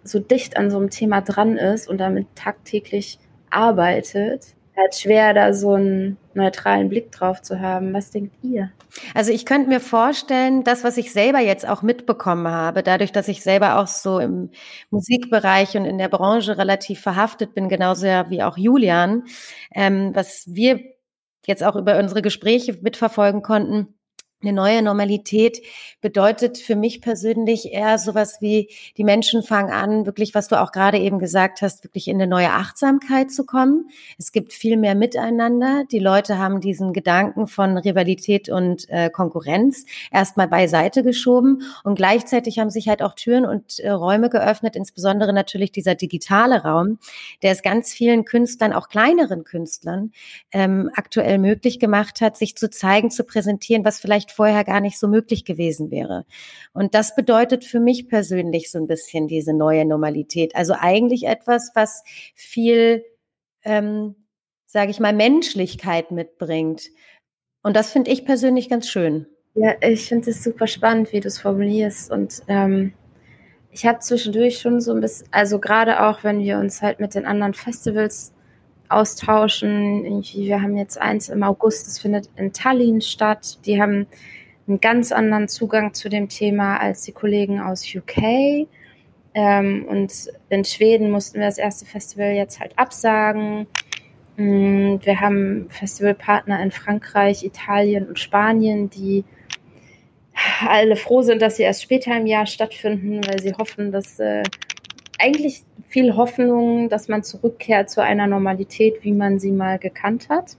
[0.04, 3.18] so dicht an so einem Thema dran ist und damit tagtäglich
[3.50, 7.92] arbeitet, halt schwer, da so einen neutralen Blick drauf zu haben.
[7.92, 8.70] Was denkt ihr?
[9.14, 13.28] Also ich könnte mir vorstellen, das, was ich selber jetzt auch mitbekommen habe, dadurch, dass
[13.28, 14.50] ich selber auch so im
[14.90, 19.24] Musikbereich und in der Branche relativ verhaftet bin, genauso wie auch Julian,
[19.74, 20.80] ähm, was wir
[21.46, 23.94] jetzt auch über unsere Gespräche mitverfolgen konnten,
[24.42, 25.60] eine neue Normalität
[26.00, 30.72] bedeutet für mich persönlich eher sowas wie, die Menschen fangen an, wirklich, was du auch
[30.72, 33.90] gerade eben gesagt hast, wirklich in eine neue Achtsamkeit zu kommen.
[34.18, 35.84] Es gibt viel mehr Miteinander.
[35.90, 42.58] Die Leute haben diesen Gedanken von Rivalität und äh, Konkurrenz erstmal beiseite geschoben und gleichzeitig
[42.58, 46.98] haben sich halt auch Türen und äh, Räume geöffnet, insbesondere natürlich dieser digitale Raum,
[47.42, 50.12] der es ganz vielen Künstlern, auch kleineren Künstlern,
[50.52, 54.80] ähm, aktuell möglich gemacht hat, sich zu zeigen, zu präsentieren, was vielleicht vielleicht vorher gar
[54.80, 56.24] nicht so möglich gewesen wäre.
[56.72, 60.54] Und das bedeutet für mich persönlich so ein bisschen diese neue Normalität.
[60.54, 62.02] Also eigentlich etwas, was
[62.34, 63.04] viel,
[63.64, 64.14] ähm,
[64.66, 66.90] sage ich mal, Menschlichkeit mitbringt.
[67.62, 69.26] Und das finde ich persönlich ganz schön.
[69.54, 72.10] Ja, ich finde es super spannend, wie du es formulierst.
[72.10, 72.94] Und ähm,
[73.72, 77.14] ich habe zwischendurch schon so ein bisschen, also gerade auch, wenn wir uns halt mit
[77.14, 78.32] den anderen Festivals
[78.90, 80.22] austauschen.
[80.22, 83.58] Wir haben jetzt eins im August, das findet in Tallinn statt.
[83.64, 84.06] Die haben
[84.66, 88.66] einen ganz anderen Zugang zu dem Thema als die Kollegen aus UK.
[89.32, 90.12] Ähm, und
[90.48, 93.66] in Schweden mussten wir das erste Festival jetzt halt absagen.
[94.36, 99.24] Mm, wir haben Festivalpartner in Frankreich, Italien und Spanien, die
[100.66, 104.42] alle froh sind, dass sie erst später im Jahr stattfinden, weil sie hoffen, dass äh,
[105.20, 110.56] eigentlich viel Hoffnung, dass man zurückkehrt zu einer Normalität, wie man sie mal gekannt hat.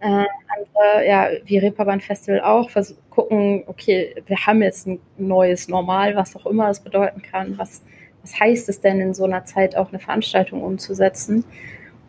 [0.00, 2.70] Äh, andere, ja, wie Reeperbahn Festival auch,
[3.10, 7.56] gucken, okay, wir haben jetzt ein neues Normal, was auch immer das bedeuten kann.
[7.58, 7.82] Was,
[8.22, 11.44] was heißt es denn in so einer Zeit auch eine Veranstaltung umzusetzen?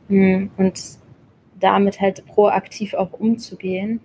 [0.09, 0.81] Hm, und
[1.59, 4.01] damit halt proaktiv auch umzugehen.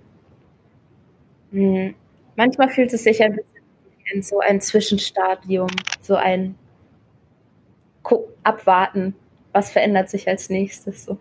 [1.52, 1.94] Hm,
[2.36, 3.64] manchmal fühlt es sich ein bisschen
[4.12, 5.68] in so ein Zwischenstadium,
[6.00, 6.54] so ein
[8.42, 9.14] abwarten,
[9.52, 11.18] was verändert sich als nächstes so.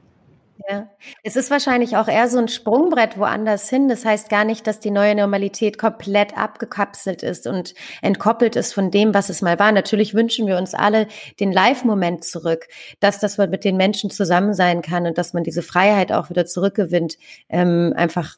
[0.67, 0.89] Ja,
[1.23, 3.87] es ist wahrscheinlich auch eher so ein Sprungbrett woanders hin.
[3.87, 8.91] Das heißt gar nicht, dass die neue Normalität komplett abgekapselt ist und entkoppelt ist von
[8.91, 9.71] dem, was es mal war.
[9.71, 11.07] Natürlich wünschen wir uns alle
[11.39, 12.67] den Live-Moment zurück,
[12.99, 16.29] dass das man mit den Menschen zusammen sein kann und dass man diese Freiheit auch
[16.29, 18.37] wieder zurückgewinnt, ähm, einfach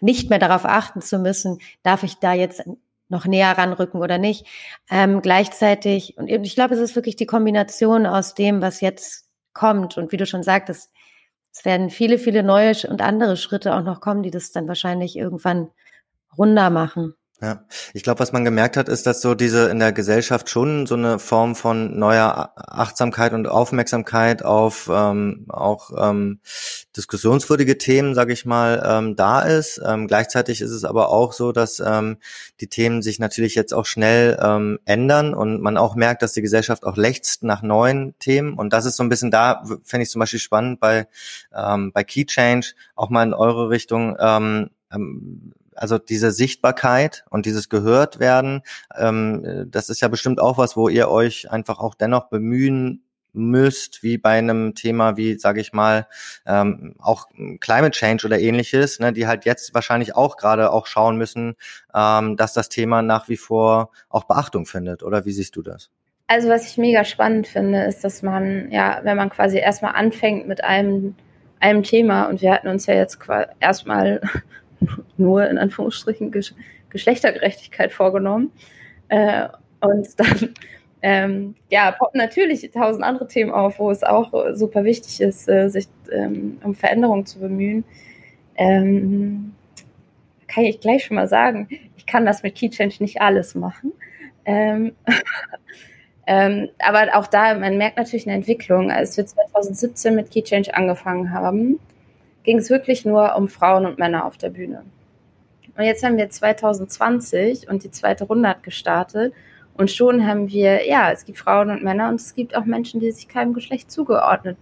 [0.00, 2.62] nicht mehr darauf achten zu müssen, darf ich da jetzt
[3.10, 4.46] noch näher ranrücken oder nicht.
[4.90, 9.98] Ähm, gleichzeitig, und ich glaube, es ist wirklich die Kombination aus dem, was jetzt kommt.
[9.98, 10.92] Und wie du schon sagtest,
[11.52, 15.16] es werden viele, viele neue und andere Schritte auch noch kommen, die das dann wahrscheinlich
[15.16, 15.70] irgendwann
[16.38, 17.14] runder machen.
[17.42, 20.86] Ja, ich glaube, was man gemerkt hat, ist, dass so diese in der Gesellschaft schon
[20.86, 26.40] so eine Form von neuer Achtsamkeit und Aufmerksamkeit auf ähm, auch ähm,
[26.94, 29.80] diskussionswürdige Themen, sage ich mal, ähm, da ist.
[29.82, 32.18] Ähm, gleichzeitig ist es aber auch so, dass ähm,
[32.60, 36.42] die Themen sich natürlich jetzt auch schnell ähm, ändern und man auch merkt, dass die
[36.42, 38.52] Gesellschaft auch lechzt nach neuen Themen.
[38.52, 41.08] Und das ist so ein bisschen da, fände ich zum Beispiel spannend bei
[41.56, 44.14] ähm, bei Key Change auch mal in eure Richtung.
[44.20, 48.62] Ähm, ähm, also diese Sichtbarkeit und dieses gehört werden,
[48.96, 53.02] ähm, das ist ja bestimmt auch was, wo ihr euch einfach auch dennoch bemühen
[53.32, 56.06] müsst, wie bei einem Thema wie, sage ich mal,
[56.46, 57.28] ähm, auch
[57.60, 61.54] Climate Change oder ähnliches, ne, die halt jetzt wahrscheinlich auch gerade auch schauen müssen,
[61.94, 65.02] ähm, dass das Thema nach wie vor auch Beachtung findet.
[65.02, 65.90] Oder wie siehst du das?
[66.26, 70.46] Also was ich mega spannend finde, ist, dass man, ja, wenn man quasi erstmal anfängt
[70.46, 71.16] mit einem,
[71.58, 73.18] einem Thema, und wir hatten uns ja jetzt
[73.58, 74.20] erstmal
[75.16, 76.32] nur in Anführungsstrichen
[76.90, 78.52] Geschlechtergerechtigkeit vorgenommen,
[79.08, 79.48] äh,
[79.80, 80.54] und dann
[81.02, 85.68] ähm, ja, poppen natürlich tausend andere Themen auf, wo es auch super wichtig ist, äh,
[85.68, 87.84] sich ähm, um Veränderungen zu bemühen.
[88.56, 89.54] Ähm,
[90.48, 93.92] kann ich gleich schon mal sagen, ich kann das mit Key Change nicht alles machen.
[94.44, 94.92] Ähm,
[96.26, 98.90] ähm, aber auch da, man merkt natürlich eine Entwicklung.
[98.90, 101.78] Als wir 2017 mit Key Change angefangen haben,
[102.42, 104.82] ging es wirklich nur um Frauen und Männer auf der Bühne.
[105.76, 109.32] Und jetzt haben wir 2020 und die zweite Runde hat gestartet
[109.74, 113.00] und schon haben wir, ja, es gibt Frauen und Männer und es gibt auch Menschen,
[113.00, 114.56] die sich keinem Geschlecht zugeordnet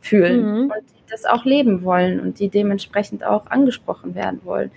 [0.00, 0.62] fühlen mhm.
[0.64, 4.70] und die das auch leben wollen und die dementsprechend auch angesprochen werden wollen.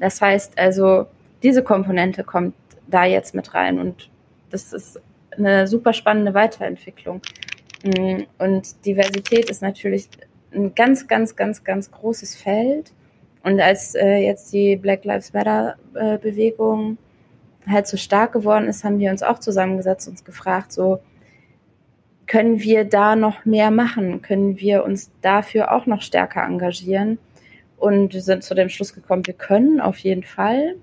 [0.00, 1.06] Das heißt also,
[1.42, 2.54] diese Komponente kommt
[2.88, 4.08] da jetzt mit rein und
[4.50, 5.00] das ist
[5.36, 7.20] eine super spannende Weiterentwicklung.
[7.84, 10.08] Mm, und Diversität ist natürlich
[10.52, 12.92] ein ganz, ganz, ganz, ganz großes Feld.
[13.42, 16.18] Und als äh, jetzt die Black Lives Matter äh,
[17.66, 21.00] halt so stark geworden ist, haben wir uns auch zusammengesetzt und uns gefragt, so,
[22.26, 24.22] können wir da noch mehr machen?
[24.22, 27.18] Können wir uns dafür auch noch stärker engagieren?
[27.78, 30.76] Und wir sind zu dem Schluss gekommen, wir können auf jeden Fall.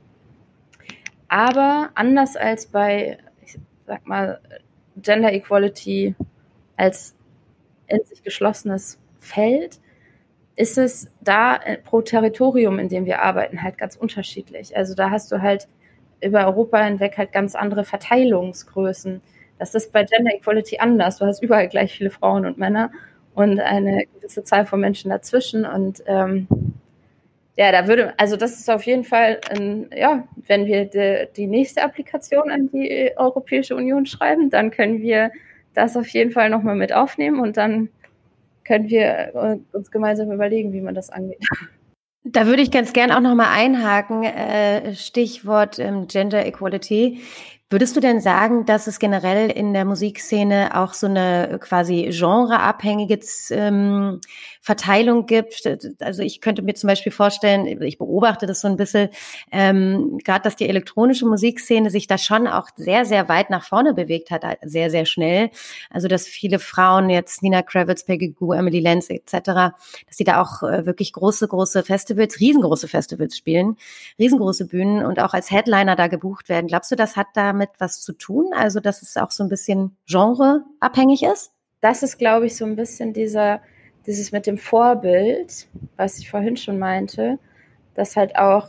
[1.27, 4.39] Aber anders als bei, ich sag mal,
[4.95, 6.15] Gender Equality
[6.77, 7.15] als
[7.87, 9.79] in sich geschlossenes Feld,
[10.55, 14.75] ist es da pro Territorium, in dem wir arbeiten, halt ganz unterschiedlich.
[14.77, 15.67] Also da hast du halt
[16.21, 19.21] über Europa hinweg halt ganz andere Verteilungsgrößen.
[19.59, 21.17] Das ist bei Gender Equality anders.
[21.17, 22.91] Du hast überall gleich viele Frauen und Männer
[23.33, 25.65] und eine gewisse Zahl von Menschen dazwischen.
[25.65, 26.47] Und ähm,
[27.57, 31.47] ja, da würde, also das ist auf jeden Fall, ein, ja, wenn wir de, die
[31.47, 35.31] nächste Applikation an die Europäische Union schreiben, dann können wir
[35.73, 37.89] das auf jeden Fall nochmal mit aufnehmen und dann
[38.65, 41.39] können wir uns gemeinsam überlegen, wie man das angeht.
[42.27, 47.19] Da würde ich ganz gern auch nochmal einhaken, äh, Stichwort ähm, Gender Equality.
[47.71, 53.19] Würdest du denn sagen, dass es generell in der Musikszene auch so eine quasi genreabhängige
[53.49, 54.21] ähm,
[54.61, 55.67] Verteilung gibt?
[55.99, 59.09] Also ich könnte mir zum Beispiel vorstellen, ich beobachte das so ein bisschen,
[59.51, 63.95] ähm, gerade dass die elektronische Musikszene sich da schon auch sehr, sehr weit nach vorne
[63.95, 65.49] bewegt hat, sehr, sehr schnell.
[65.89, 69.73] Also dass viele Frauen jetzt, Nina Kravitz, Peggy Goo, Emily Lenz etc., dass
[70.11, 73.75] sie da auch äh, wirklich große, große Festivals, riesengroße Festivals spielen,
[74.19, 76.67] riesengroße Bühnen und auch als Headliner da gebucht werden.
[76.67, 78.51] Glaubst du, das hat da damit was zu tun?
[78.53, 81.51] Also, dass es auch so ein bisschen genreabhängig ist?
[81.81, 83.61] Das ist, glaube ich, so ein bisschen dieser,
[84.05, 87.39] dieses mit dem Vorbild, was ich vorhin schon meinte,
[87.93, 88.67] dass halt auch,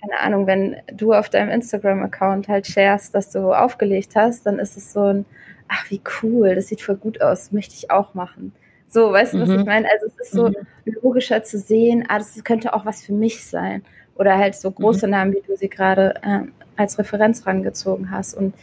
[0.00, 4.76] keine Ahnung, wenn du auf deinem Instagram-Account halt sharest, dass du aufgelegt hast, dann ist
[4.76, 5.24] es so ein,
[5.68, 8.52] ach, wie cool, das sieht voll gut aus, möchte ich auch machen.
[8.88, 9.60] So, weißt du, was mhm.
[9.60, 9.88] ich meine?
[9.90, 10.54] Also es ist so mhm.
[11.02, 13.84] logischer zu sehen, ah, das könnte auch was für mich sein.
[14.18, 15.10] Oder halt so große mhm.
[15.10, 16.40] Namen, wie du sie gerade äh,
[16.76, 18.34] als Referenz rangezogen hast.
[18.34, 18.54] Und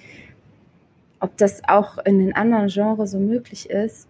[1.20, 4.08] ob das auch in den anderen Genres so möglich ist,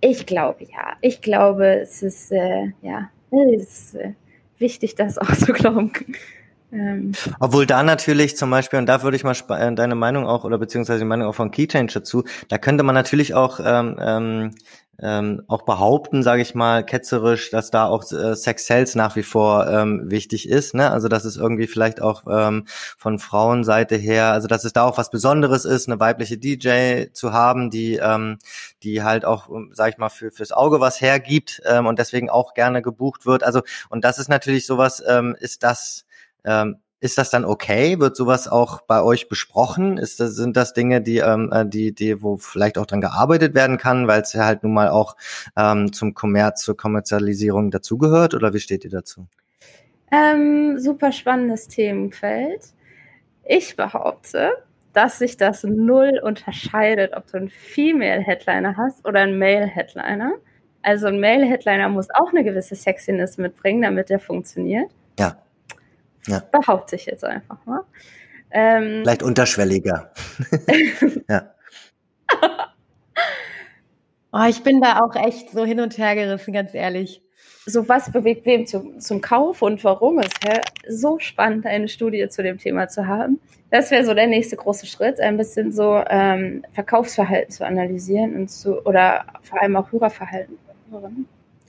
[0.00, 0.96] ich glaube ja.
[1.00, 4.12] Ich glaube, es ist, äh, ja, es ist äh,
[4.58, 5.92] wichtig, das auch zu glauben.
[6.70, 7.12] Ähm.
[7.40, 10.58] Obwohl da natürlich zum Beispiel, und da würde ich mal äh, deine Meinung auch, oder
[10.58, 14.50] beziehungsweise die Meinung auch von Keychange dazu, da könnte man natürlich auch ähm, ähm,
[15.00, 19.22] ähm, auch behaupten, sage ich mal, ketzerisch, dass da auch äh, Sex Sales nach wie
[19.22, 20.74] vor ähm, wichtig ist.
[20.74, 20.90] Ne?
[20.90, 22.64] Also dass es irgendwie vielleicht auch ähm,
[22.96, 27.32] von Frauenseite her, also dass es da auch was Besonderes ist, eine weibliche DJ zu
[27.32, 28.38] haben, die ähm,
[28.82, 32.28] die halt auch, ähm, sage ich mal, für fürs Auge was hergibt ähm, und deswegen
[32.28, 33.44] auch gerne gebucht wird.
[33.44, 36.06] Also und das ist natürlich sowas, ähm, ist das
[36.44, 38.00] ähm, ist das dann okay?
[38.00, 39.98] Wird sowas auch bei euch besprochen?
[39.98, 43.54] Ist das, sind das Dinge, die, ähm, äh, die, die, wo vielleicht auch dran gearbeitet
[43.54, 45.16] werden kann, weil es ja halt nun mal auch
[45.56, 48.34] ähm, zum Kommerz, zur Kommerzialisierung dazugehört?
[48.34, 49.26] Oder wie steht ihr dazu?
[50.10, 52.72] Ähm, super spannendes Themenfeld.
[53.44, 54.52] Ich behaupte,
[54.92, 60.32] dass sich das null unterscheidet, ob du einen Female Headliner hast oder einen Male Headliner.
[60.82, 64.90] Also ein Male Headliner muss auch eine gewisse Sexiness mitbringen, damit der funktioniert.
[65.18, 65.36] Ja.
[66.28, 66.42] Ja.
[66.52, 67.82] Behaupte ich jetzt einfach mal.
[68.50, 70.12] Ähm, Vielleicht unterschwelliger.
[71.28, 71.54] ja.
[74.32, 77.22] oh, ich bin da auch echt so hin und her gerissen, ganz ehrlich.
[77.66, 82.28] so was bewegt wem zum, zum Kauf und warum ist ja so spannend, eine Studie
[82.28, 83.40] zu dem Thema zu haben.
[83.70, 88.48] Das wäre so der nächste große Schritt, ein bisschen so ähm, Verkaufsverhalten zu analysieren und
[88.50, 90.56] zu, oder vor allem auch Hörerverhalten.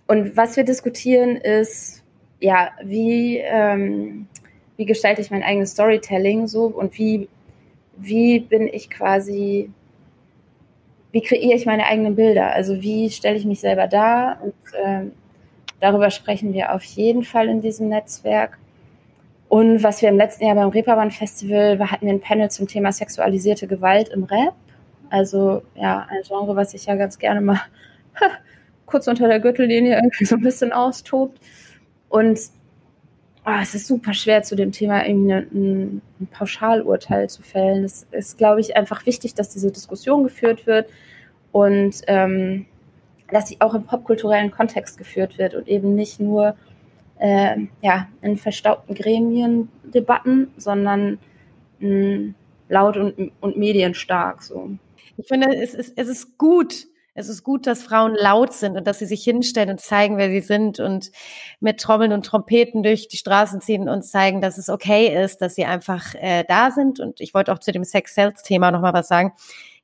[0.07, 2.03] Und was wir diskutieren ist,
[2.39, 4.27] ja, wie, ähm,
[4.79, 7.27] wie gestalte ich mein eigenes Storytelling so und wie,
[7.97, 9.69] wie bin ich quasi
[11.11, 12.53] wie kreiere ich meine eigenen Bilder?
[12.53, 14.39] Also wie stelle ich mich selber dar?
[14.41, 15.11] Und ähm,
[15.79, 18.57] darüber sprechen wir auf jeden Fall in diesem Netzwerk.
[19.47, 22.91] Und was wir im letzten Jahr beim Reeperbahn Festival hatten wir ein Panel zum Thema
[22.91, 24.53] sexualisierte Gewalt im Rap.
[25.09, 27.59] Also ja, ein Genre, was sich ja ganz gerne mal
[28.85, 31.39] kurz unter der Gürtellinie irgendwie so ein bisschen austobt.
[32.09, 32.39] Und
[33.49, 37.83] oh, es ist super schwer zu dem Thema irgendwie ein, ein Pauschalurteil zu fällen.
[37.83, 40.89] Es ist, glaube ich, einfach wichtig, dass diese Diskussion geführt wird
[41.51, 42.65] und ähm,
[43.31, 46.55] dass sie auch im popkulturellen Kontext geführt wird und eben nicht nur
[47.19, 51.19] äh, ja, in verstaubten Gremien Debatten, sondern
[51.79, 52.33] mh,
[52.69, 54.41] laut und, und medienstark.
[54.41, 54.71] So.
[55.17, 56.87] Ich finde, es ist, es ist gut,
[57.19, 60.29] es ist gut, dass Frauen laut sind und dass sie sich hinstellen und zeigen, wer
[60.29, 61.11] sie sind und
[61.59, 65.55] mit Trommeln und Trompeten durch die Straßen ziehen und zeigen, dass es okay ist, dass
[65.55, 66.99] sie einfach äh, da sind.
[66.99, 69.33] Und ich wollte auch zu dem Sex-Sales-Thema nochmal was sagen.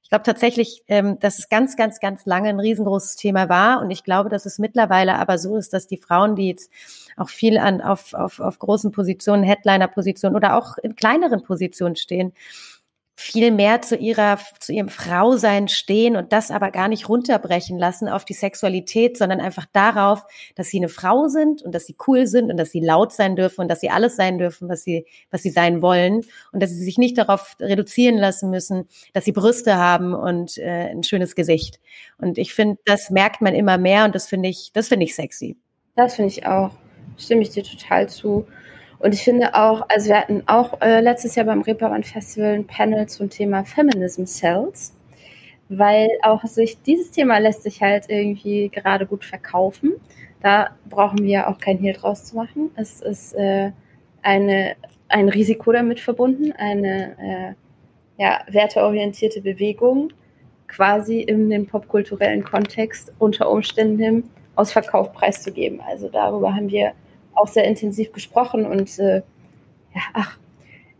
[0.01, 3.81] Ich glaube tatsächlich, ähm, dass es ganz, ganz, ganz lange ein riesengroßes Thema war.
[3.81, 6.71] Und ich glaube, dass es mittlerweile aber so ist, dass die Frauen, die jetzt
[7.17, 12.33] auch viel an, auf, auf, auf großen Positionen, Headliner-Positionen oder auch in kleineren Positionen stehen,
[13.17, 18.09] viel mehr zu ihrer, zu ihrem Frausein stehen und das aber gar nicht runterbrechen lassen
[18.09, 20.23] auf die Sexualität, sondern einfach darauf,
[20.55, 23.37] dass sie eine Frau sind und dass sie cool sind und dass sie laut sein
[23.37, 26.71] dürfen und dass sie alles sein dürfen, was sie, was sie sein wollen und dass
[26.71, 31.35] sie sich nicht darauf reduzieren lassen müssen, dass sie Brüste haben und äh, ein schönes
[31.35, 31.79] Gesicht.
[32.17, 35.15] Und ich finde, das merkt man immer mehr und das finde ich, das finde ich
[35.15, 35.55] sexy.
[35.95, 36.71] Das finde ich auch.
[37.17, 38.45] Stimme ich dir total zu.
[38.99, 42.67] Und ich finde auch, also wir hatten auch äh, letztes Jahr beim Reeperbahn Festival ein
[42.67, 44.93] Panel zum Thema Feminism Cells,
[45.69, 49.93] weil auch sich dieses Thema lässt sich halt irgendwie gerade gut verkaufen.
[50.41, 52.71] Da brauchen wir auch kein Hehl draus zu machen.
[52.75, 53.71] Es ist äh,
[54.21, 54.75] eine,
[55.09, 57.55] ein Risiko damit verbunden, eine
[58.17, 60.11] äh, ja, werteorientierte Bewegung
[60.67, 65.81] quasi in dem popkulturellen Kontext unter Umständen aus Verkauf preiszugeben.
[65.81, 66.93] Also darüber haben wir
[67.35, 69.17] auch sehr intensiv gesprochen und äh,
[69.93, 70.37] ja, ach,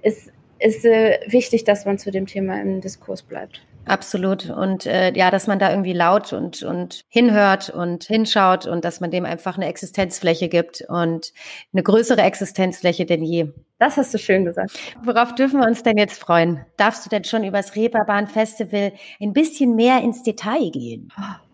[0.02, 3.62] es ist äh, wichtig, dass man zu dem Thema im Diskurs bleibt.
[3.86, 4.50] Absolut.
[4.50, 9.00] Und äh, ja, dass man da irgendwie laut und, und hinhört und hinschaut und dass
[9.00, 11.34] man dem einfach eine Existenzfläche gibt und
[11.72, 13.52] eine größere Existenzfläche denn je.
[13.78, 14.72] Das hast du schön gesagt.
[15.04, 16.66] Worauf dürfen wir uns denn jetzt freuen?
[16.78, 21.10] Darfst du denn schon übers Reeperbahn Festival ein bisschen mehr ins Detail gehen?
[21.20, 21.45] Oh.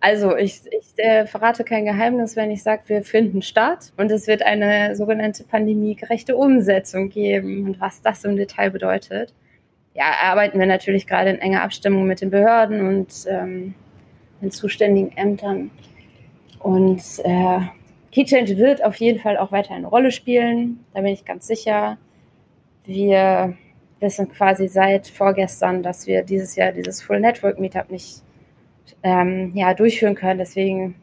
[0.00, 4.26] Also ich, ich äh, verrate kein Geheimnis, wenn ich sage, wir finden statt und es
[4.26, 9.34] wird eine sogenannte pandemiegerechte Umsetzung geben und was das im Detail bedeutet.
[9.94, 13.74] Ja, arbeiten wir natürlich gerade in enger Abstimmung mit den Behörden und ähm,
[14.40, 15.70] den zuständigen Ämtern.
[16.60, 17.60] Und äh,
[18.10, 21.98] Keychange wird auf jeden Fall auch weiter eine Rolle spielen, da bin ich ganz sicher.
[22.84, 23.54] Wir
[24.00, 28.22] wissen quasi seit vorgestern, dass wir dieses Jahr dieses Full Network Meetup nicht
[29.02, 30.38] ähm, ja, durchführen können.
[30.38, 30.96] Deswegen,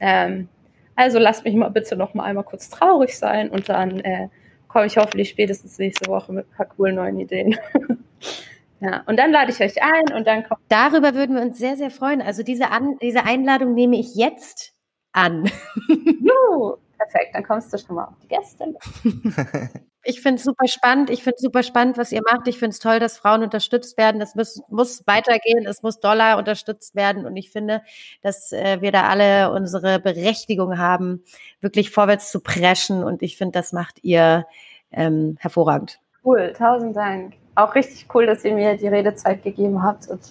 [0.00, 0.48] ähm,
[0.96, 4.28] also lasst mich mal bitte noch mal einmal kurz traurig sein und dann äh,
[4.68, 7.56] komme ich hoffentlich spätestens nächste Woche mit ein paar coolen neuen Ideen.
[8.80, 10.60] ja, und dann lade ich euch ein und dann kommt.
[10.68, 12.20] Darüber würden wir uns sehr, sehr freuen.
[12.20, 14.74] Also diese, an diese Einladung nehme ich jetzt
[15.12, 15.50] an.
[15.88, 18.74] Juhu, perfekt, dann kommst du schon mal auf die Gäste.
[20.08, 21.10] Ich finde es super spannend.
[21.10, 22.48] Ich finde es super spannend, was ihr macht.
[22.48, 24.18] Ich finde es toll, dass Frauen unterstützt werden.
[24.18, 25.66] Das muss, muss weitergehen.
[25.66, 27.26] Es muss Dollar unterstützt werden.
[27.26, 27.82] Und ich finde,
[28.22, 31.22] dass äh, wir da alle unsere Berechtigung haben,
[31.60, 33.04] wirklich vorwärts zu preschen.
[33.04, 34.46] Und ich finde, das macht ihr
[34.92, 36.00] ähm, hervorragend.
[36.24, 37.34] Cool, tausend Dank.
[37.54, 40.22] Auch richtig cool, dass ihr mir die Redezeit gegeben habt und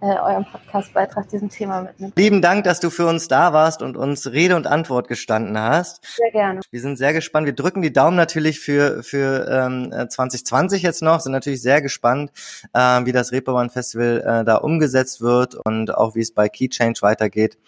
[0.00, 2.16] äh, eurem Podcastbeitrag diesem Thema mitnimmt.
[2.16, 6.04] Lieben Dank, dass du für uns da warst und uns Rede und Antwort gestanden hast.
[6.16, 6.60] Sehr gerne.
[6.70, 7.46] Wir sind sehr gespannt.
[7.46, 12.30] Wir drücken die Daumen natürlich für, für ähm, 2020 jetzt noch, sind natürlich sehr gespannt,
[12.72, 16.68] äh, wie das Reeperbahn Festival äh, da umgesetzt wird und auch wie es bei Key
[16.68, 17.58] Change weitergeht.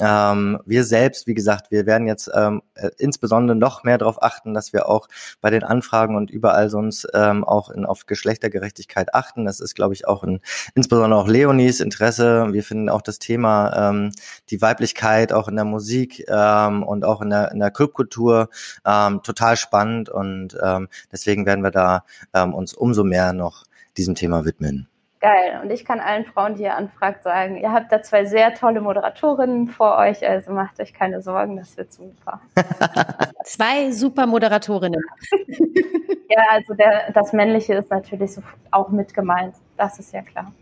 [0.00, 4.54] Ähm, wir selbst, wie gesagt, wir werden jetzt ähm, äh, insbesondere noch mehr darauf achten,
[4.54, 5.08] dass wir auch
[5.40, 9.44] bei den Anfragen und überall sonst ähm, auch in, auf Geschlechtergerechtigkeit achten.
[9.44, 10.40] Das ist, glaube ich, auch in,
[10.74, 11.28] insbesondere auch
[11.72, 12.52] Leonis Interesse.
[12.52, 14.12] Wir finden auch das Thema ähm,
[14.50, 18.48] die Weiblichkeit auch in der Musik ähm, und auch in der, in der Clubkultur
[18.86, 22.04] ähm, total spannend und ähm, deswegen werden wir da
[22.34, 23.64] ähm, uns umso mehr noch
[23.96, 24.88] diesem Thema widmen.
[25.20, 25.60] Geil.
[25.62, 28.80] Und ich kann allen Frauen, die ihr anfragt, sagen, ihr habt da zwei sehr tolle
[28.80, 32.40] Moderatorinnen vor euch, also macht euch keine Sorgen, das wird super.
[33.44, 35.00] zwei super Moderatorinnen.
[36.28, 38.42] ja, also der, das Männliche ist natürlich so
[38.72, 39.54] auch mit gemeint.
[39.76, 40.52] Das ist ja klar.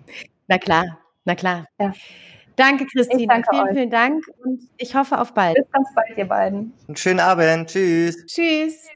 [0.50, 1.66] Na klar, na klar.
[1.78, 1.92] Ja.
[2.56, 3.28] Danke, Christine.
[3.28, 3.72] Danke vielen, euch.
[3.72, 5.54] vielen Dank und ich hoffe auf bald.
[5.54, 6.72] Bis ganz bald, ihr beiden.
[6.88, 7.70] Einen schönen Abend.
[7.70, 8.26] Tschüss.
[8.26, 8.88] Tschüss.